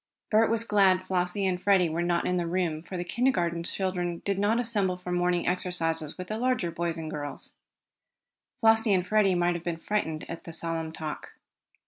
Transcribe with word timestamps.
Bert 0.31 0.49
was 0.49 0.63
glad 0.63 1.05
Flossie 1.05 1.45
and 1.45 1.61
Freddie 1.61 1.87
were 1.87 2.01
not 2.01 2.25
in 2.25 2.35
the 2.35 2.47
room, 2.47 2.81
for 2.81 2.97
the 2.97 3.03
kindergarten 3.03 3.61
children 3.61 4.23
did 4.25 4.39
not 4.39 4.59
assemble 4.59 4.97
for 4.97 5.11
morning 5.11 5.45
exercises 5.45 6.17
with 6.17 6.25
the 6.29 6.39
larger 6.39 6.71
boys 6.71 6.97
and 6.97 7.11
girls. 7.11 7.53
Flossie 8.61 8.95
and 8.95 9.05
Freddie 9.05 9.35
might 9.35 9.53
have 9.53 9.63
been 9.63 9.77
frightened 9.77 10.25
at 10.27 10.43
the 10.43 10.53
solemn 10.53 10.91
talk. 10.91 11.33